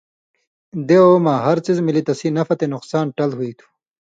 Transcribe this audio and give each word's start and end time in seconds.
دے 0.87 0.97
او 1.05 1.13
ما 1.25 1.33
ہر 1.45 1.57
څیزہۡ 1.65 1.85
ملی 1.87 2.01
تسیں 2.07 2.35
نفع 2.37 2.55
تے 2.59 2.65
نقصان 2.73 3.05
ٹل 3.17 3.31
ہُوئ 3.37 3.51
تُھو 3.57 3.67